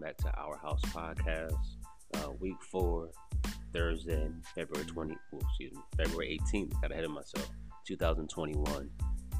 [0.00, 1.76] welcome back to Our House Podcast.
[2.14, 3.10] Uh, week four,
[3.74, 6.80] Thursday, February 20, well, excuse me, February 18th.
[6.80, 7.50] Got ahead of myself.
[7.86, 8.90] 2021.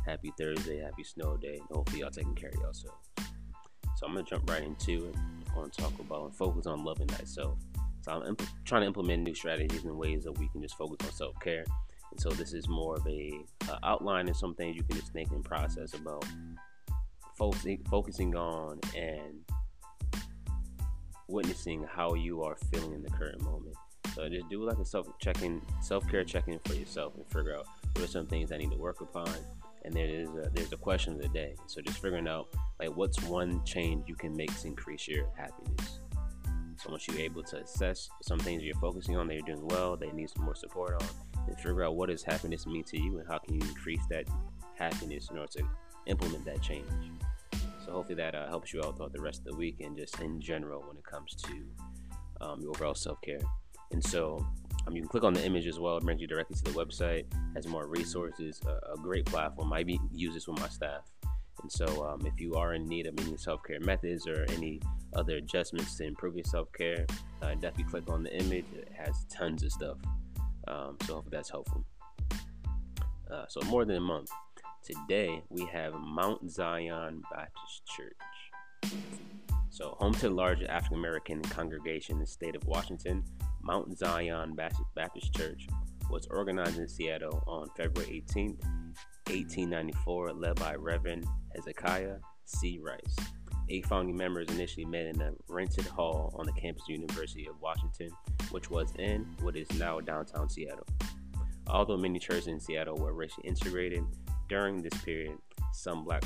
[0.06, 1.54] Happy Thursday, happy snow day.
[1.54, 3.08] and Hopefully, y'all taking care of yourselves.
[3.96, 5.16] So, I'm to jump right into it.
[5.50, 7.58] I want to talk about and focus on loving thyself.
[8.02, 11.06] So, I'm imp- trying to implement new strategies and ways that we can just focus
[11.06, 11.64] on self care.
[12.10, 13.32] And so, this is more of a
[13.70, 16.24] uh, outline and some things you can just think and process about
[17.38, 19.42] focusing focusing on and
[21.30, 23.76] witnessing how you are feeling in the current moment.
[24.14, 27.66] So just do like a self checking, self care checking for yourself, and figure out
[27.94, 29.30] what are some things I need to work upon.
[29.84, 31.54] And there is a, there's a question of the day.
[31.66, 32.48] So just figuring out
[32.78, 36.00] like what's one change you can make to increase your happiness.
[36.76, 39.96] So once you're able to assess some things you're focusing on that you're doing well,
[39.96, 41.08] they need some more support on,
[41.46, 44.24] and figure out what does happiness mean to you and how can you increase that
[44.76, 45.64] happiness in order to
[46.06, 46.86] implement that change.
[47.90, 50.40] Hopefully that uh, helps you out throughout the rest of the week and just in
[50.40, 51.52] general when it comes to
[52.40, 53.40] um, your overall self care.
[53.92, 54.44] And so
[54.86, 55.96] um, you can click on the image as well.
[55.96, 57.24] It brings you directly to the website.
[57.54, 58.60] Has more resources.
[58.66, 59.72] A, a great platform.
[59.72, 61.02] I use this with my staff.
[61.62, 64.80] And so um, if you are in need of any self care methods or any
[65.14, 67.06] other adjustments to improve your self care,
[67.42, 68.64] uh, definitely click on the image.
[68.74, 69.98] It has tons of stuff.
[70.68, 71.84] Um, so hopefully that's helpful.
[73.30, 74.30] Uh, so more than a month.
[74.82, 78.92] Today we have Mount Zion Baptist Church.
[79.68, 83.22] So, home to the largest African American congregation in the state of Washington,
[83.62, 85.66] Mount Zion Baptist Church
[86.08, 88.56] was organized in Seattle on February 18,
[89.26, 92.80] 1894, led by Reverend Hezekiah C.
[92.82, 93.28] Rice.
[93.68, 97.46] Eight founding members initially met in a rented hall on the campus of the University
[97.46, 98.10] of Washington,
[98.50, 100.86] which was in what is now downtown Seattle.
[101.66, 104.04] Although many churches in Seattle were racially integrated,
[104.50, 105.38] during this period,
[105.72, 106.24] some black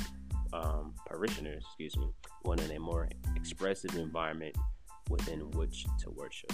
[0.51, 2.09] um, parishioners, excuse me,
[2.43, 4.57] wanted a more expressive environment
[5.09, 6.51] within which to worship.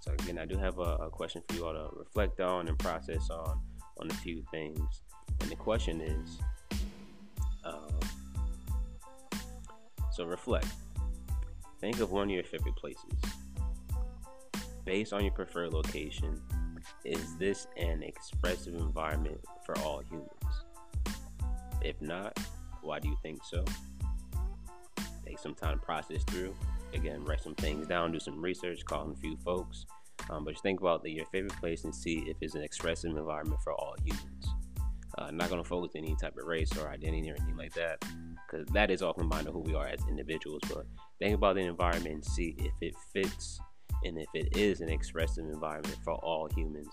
[0.00, 2.78] So again, I do have a, a, question for you all to reflect on and
[2.78, 3.60] process on
[4.00, 5.02] on a few things.
[5.40, 6.38] And the question is,
[7.64, 8.00] um,
[10.12, 10.66] so reflect.
[11.80, 13.04] Think of one of your favorite places.
[14.84, 16.40] Based on your preferred location,
[17.04, 20.63] is this an expressive environment for all humans?
[21.84, 22.38] If not,
[22.80, 23.62] why do you think so?
[25.24, 26.54] Take some time to process through.
[26.94, 29.84] Again, write some things down, do some research, call a few folks.
[30.30, 33.14] Um, but just think about the, your favorite place and see if it's an expressive
[33.14, 34.46] environment for all humans.
[35.18, 37.74] Uh, not going to focus on any type of race or identity or anything like
[37.74, 38.02] that,
[38.50, 40.62] because that is all combined to who we are as individuals.
[40.72, 40.86] But
[41.18, 43.60] think about the environment and see if it fits
[44.04, 46.88] and if it is an expressive environment for all humans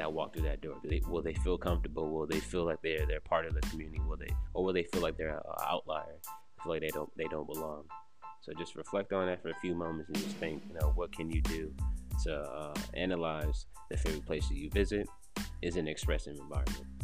[0.00, 0.76] that walk through that door?
[0.82, 2.10] Do they, will they feel comfortable?
[2.10, 4.00] Will they feel like they're they're part of the community?
[4.06, 6.18] Will they, or will they feel like they're an outlier?
[6.62, 7.84] Feel like they don't they don't belong.
[8.42, 11.12] So just reflect on that for a few moments and just think, you know, what
[11.12, 11.72] can you do
[12.24, 15.06] to uh, analyze the favorite places you visit
[15.62, 16.99] is an expressive environment.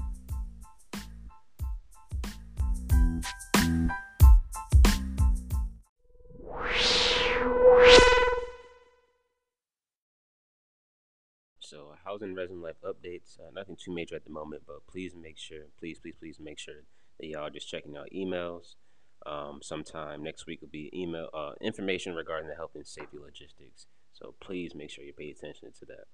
[11.68, 13.40] So housing resident life updates.
[13.40, 16.60] Uh, nothing too major at the moment, but please make sure, please, please, please make
[16.60, 16.84] sure
[17.18, 18.76] that y'all just checking out emails.
[19.24, 23.88] Um, sometime next week will be email uh, information regarding the health and safety logistics.
[24.12, 26.04] So please make sure you pay attention to that.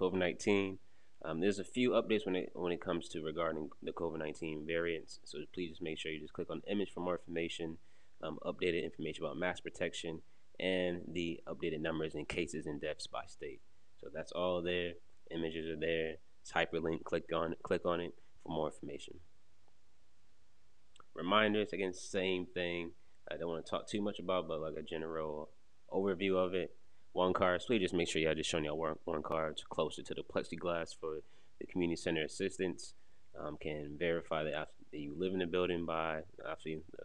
[0.00, 0.78] COVID nineteen.
[1.24, 4.66] Um, there's a few updates when it when it comes to regarding the COVID nineteen
[4.66, 5.20] variants.
[5.24, 7.78] So please just make sure you just click on the image for more information,
[8.24, 10.22] um, updated information about mask protection,
[10.58, 13.60] and the updated numbers and cases and deaths by state.
[14.02, 14.92] So that's all there.
[15.30, 16.16] Images are there.
[16.40, 17.04] It's hyperlink.
[17.04, 17.62] Click on it.
[17.62, 19.14] Click on it for more information.
[21.14, 22.90] Reminders again, same thing.
[23.30, 25.50] I don't want to talk too much about, but like a general
[25.92, 26.74] overview of it.
[27.12, 27.66] One cards.
[27.66, 30.96] Please just make sure y'all just showing y'all one, one cards closer to the plexiglass
[30.98, 31.20] for
[31.60, 32.94] the community center assistance.
[33.38, 37.04] Um, can verify that, that you live in the building by actually the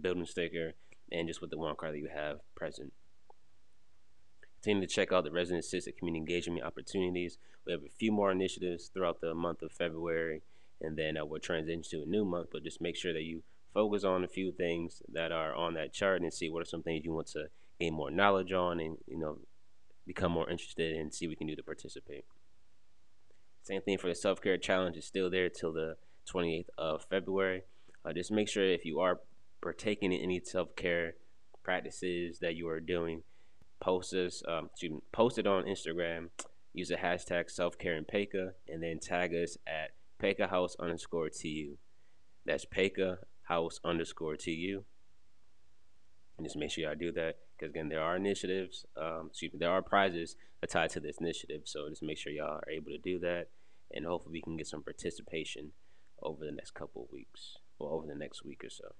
[0.00, 0.72] building sticker
[1.10, 2.92] and just with the one card that you have present.
[4.62, 7.38] Continue to check out the resident assisted community engagement opportunities.
[7.64, 10.42] We have a few more initiatives throughout the month of February,
[10.80, 12.48] and then uh, we'll transition to a new month.
[12.52, 15.92] But just make sure that you focus on a few things that are on that
[15.92, 17.46] chart and see what are some things you want to
[17.78, 19.38] gain more knowledge on, and you know,
[20.06, 22.24] become more interested and see what we can do to participate.
[23.62, 25.96] Same thing for the self care challenge is still there till the
[26.32, 27.62] 28th of February.
[28.04, 29.20] Uh, just make sure if you are
[29.60, 31.14] partaking in any self care
[31.62, 33.22] practices that you are doing
[33.80, 36.28] post us, um, to post it on Instagram.
[36.74, 41.28] Use the hashtag self care and Paca, and then tag us at Paca House underscore
[41.28, 41.76] TU.
[42.44, 44.84] That's Paca House underscore TU.
[46.36, 48.86] And just make sure y'all do that because again, there are initiatives.
[48.96, 50.36] Um, excuse me, there are prizes
[50.68, 51.62] tied to this initiative.
[51.64, 53.48] So just make sure y'all are able to do that,
[53.92, 55.72] and hopefully we can get some participation
[56.22, 58.94] over the next couple of weeks or over the next week or so.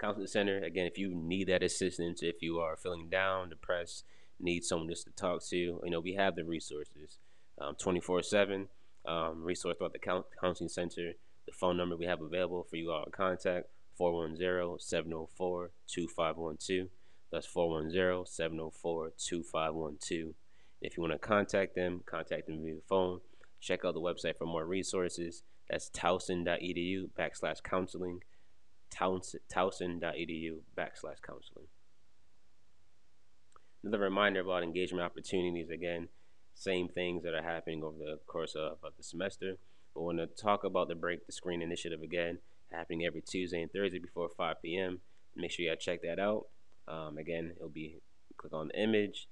[0.00, 4.04] Counseling Center, again, if you need that assistance, if you are feeling down, depressed,
[4.38, 7.18] need someone just to talk to, you know, we have the resources
[7.60, 8.68] um, 24 um, 7
[9.06, 11.12] um, resource throughout the counseling center.
[11.46, 13.66] The phone number we have available for you all to contact
[13.96, 16.88] 410 704 2512.
[17.30, 20.34] That's 410 704 2512.
[20.82, 23.20] If you want to contact them, contact them via phone.
[23.60, 25.42] Check out the website for more resources.
[25.68, 28.20] That's towson.edu backslash counseling.
[29.00, 31.66] Towson.edu backslash counseling.
[33.82, 36.08] Another reminder about engagement opportunities again,
[36.54, 39.56] same things that are happening over the course of, of the semester.
[39.94, 42.38] But want to talk about the Break the Screen initiative again,
[42.70, 45.00] happening every Tuesday and Thursday before 5 p.m.
[45.34, 46.46] Make sure you check that out.
[46.86, 48.02] Um, again, it'll be
[48.36, 49.28] click on the image,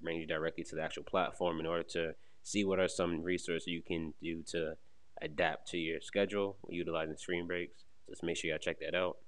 [0.00, 3.66] bring you directly to the actual platform in order to see what are some resources
[3.66, 4.74] you can do to
[5.22, 7.84] adapt to your schedule utilizing screen breaks.
[8.10, 9.18] Just make sure y'all check that out.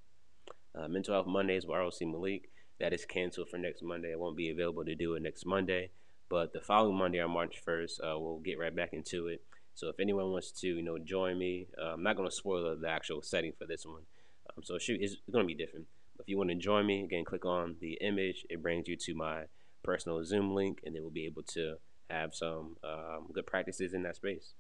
[0.74, 2.50] Uh, Mental Health Mondays with ROC Malik.
[2.80, 4.12] That is canceled for next Monday.
[4.12, 5.90] I won't be available to do it next Monday.
[6.28, 9.42] But the following Monday on March 1st, uh, we'll get right back into it.
[9.74, 12.76] So if anyone wants to, you know, join me, uh, I'm not going to spoil
[12.76, 14.02] the actual setting for this one.
[14.50, 15.86] Um, so shoot, it's going to be different.
[16.18, 18.46] If you want to join me, again, click on the image.
[18.50, 19.44] It brings you to my
[19.82, 21.76] personal Zoom link, and then we'll be able to
[22.10, 24.54] have some um, good practices in that space.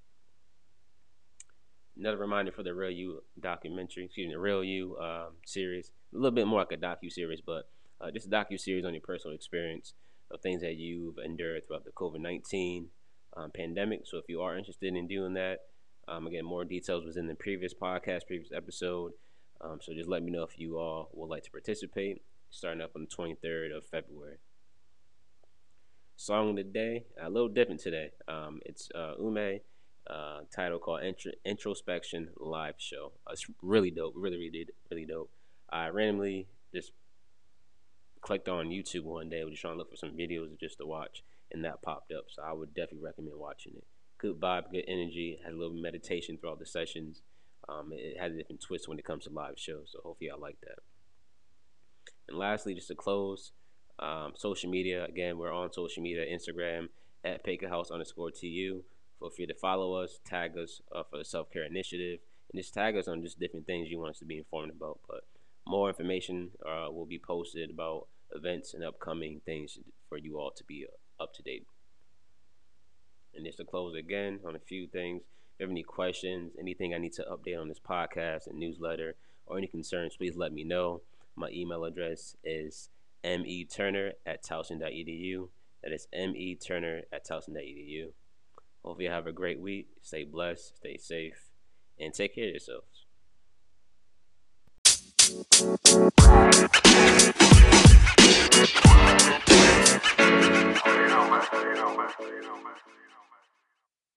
[1.98, 6.16] Another reminder for the Real You documentary, excuse me, the Real You um, series, a
[6.16, 7.68] little bit more like a docu series, but
[8.00, 9.94] uh, just a docu series on your personal experience
[10.30, 12.88] of things that you've endured throughout the COVID nineteen
[13.36, 14.02] um, pandemic.
[14.04, 15.60] So if you are interested in doing that,
[16.08, 19.12] um, again, more details was in the previous podcast, previous episode.
[19.60, 22.22] Um, so just let me know if you all would like to participate.
[22.50, 24.36] Starting up on the 23rd of February.
[26.16, 28.10] Song of the day, a little different today.
[28.28, 29.62] Um, it's uh, UMI,
[30.08, 33.12] uh, title called Intro- Introspection Live Show.
[33.26, 35.30] Uh, it's really dope, really, really, really dope.
[35.70, 36.92] I randomly just
[38.20, 40.86] clicked on YouTube one day, was just trying to look for some videos just to
[40.86, 42.26] watch, and that popped up.
[42.28, 43.84] So I would definitely recommend watching it.
[44.18, 45.38] Good vibe, good energy.
[45.44, 47.22] Had a little meditation throughout the sessions.
[47.68, 49.90] Um, it has a different twist when it comes to live shows.
[49.92, 50.78] So hopefully I like that.
[52.28, 53.52] And lastly, just to close,
[53.98, 55.04] um, social media.
[55.04, 56.88] Again, we're on social media, Instagram
[57.24, 58.82] at Paca House underscore TU.
[59.22, 62.18] Feel free to follow us, tag us uh, for the self care initiative,
[62.50, 64.98] and just tag us on just different things you want us to be informed about.
[65.08, 65.22] But
[65.64, 69.78] more information uh, will be posted about events and upcoming things
[70.08, 70.86] for you all to be
[71.20, 71.68] up to date.
[73.36, 76.92] And just to close again on a few things, if you have any questions, anything
[76.92, 79.14] I need to update on this podcast and newsletter,
[79.46, 81.02] or any concerns, please let me know.
[81.36, 82.90] My email address is
[83.24, 85.48] meturner at towson.edu.
[85.84, 88.08] That is meturner at towson.edu.
[88.84, 89.88] Hope you have a great week.
[90.02, 91.50] Stay blessed, stay safe,
[91.98, 93.06] and take care of yourselves.